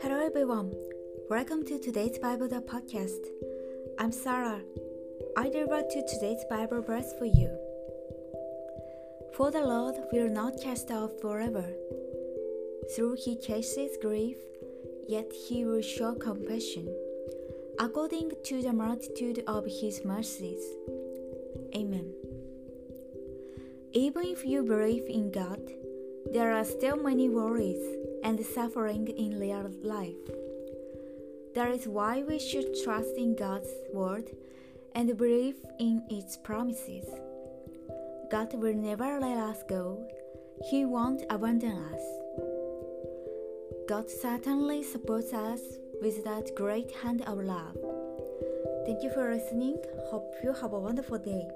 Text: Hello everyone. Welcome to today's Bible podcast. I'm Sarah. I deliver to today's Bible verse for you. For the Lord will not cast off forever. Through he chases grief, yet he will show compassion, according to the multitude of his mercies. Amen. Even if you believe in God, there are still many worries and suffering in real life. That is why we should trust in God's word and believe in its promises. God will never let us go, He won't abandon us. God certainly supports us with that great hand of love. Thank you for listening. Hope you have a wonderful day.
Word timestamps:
Hello 0.00 0.20
everyone. 0.24 0.72
Welcome 1.28 1.64
to 1.64 1.80
today's 1.80 2.16
Bible 2.20 2.46
podcast. 2.46 3.26
I'm 3.98 4.12
Sarah. 4.12 4.60
I 5.36 5.48
deliver 5.48 5.82
to 5.82 6.06
today's 6.06 6.44
Bible 6.48 6.80
verse 6.80 7.12
for 7.18 7.24
you. 7.24 7.50
For 9.36 9.50
the 9.50 9.62
Lord 9.62 9.96
will 10.12 10.30
not 10.30 10.62
cast 10.62 10.92
off 10.92 11.10
forever. 11.20 11.66
Through 12.94 13.16
he 13.24 13.34
chases 13.34 13.96
grief, 14.00 14.36
yet 15.08 15.32
he 15.32 15.64
will 15.64 15.82
show 15.82 16.14
compassion, 16.14 16.88
according 17.80 18.30
to 18.44 18.62
the 18.62 18.72
multitude 18.72 19.42
of 19.48 19.66
his 19.66 20.04
mercies. 20.04 20.62
Amen. 21.74 22.12
Even 23.94 24.24
if 24.24 24.44
you 24.44 24.62
believe 24.62 25.04
in 25.06 25.30
God, 25.30 25.60
there 26.32 26.52
are 26.52 26.64
still 26.64 26.96
many 26.96 27.28
worries 27.28 27.84
and 28.24 28.40
suffering 28.44 29.06
in 29.08 29.38
real 29.38 29.70
life. 29.82 30.16
That 31.54 31.70
is 31.72 31.86
why 31.86 32.22
we 32.22 32.38
should 32.38 32.74
trust 32.82 33.16
in 33.18 33.36
God's 33.36 33.68
word 33.92 34.30
and 34.94 35.14
believe 35.18 35.56
in 35.78 36.02
its 36.08 36.38
promises. 36.38 37.04
God 38.30 38.54
will 38.54 38.74
never 38.74 39.20
let 39.20 39.36
us 39.36 39.62
go, 39.68 40.08
He 40.70 40.86
won't 40.86 41.24
abandon 41.28 41.76
us. 41.92 42.02
God 43.86 44.08
certainly 44.08 44.82
supports 44.82 45.34
us 45.34 45.60
with 46.00 46.24
that 46.24 46.54
great 46.56 46.90
hand 47.02 47.20
of 47.26 47.38
love. 47.38 47.76
Thank 48.86 49.02
you 49.02 49.10
for 49.10 49.34
listening. 49.34 49.76
Hope 50.06 50.32
you 50.42 50.54
have 50.54 50.72
a 50.72 50.80
wonderful 50.80 51.18
day. 51.18 51.46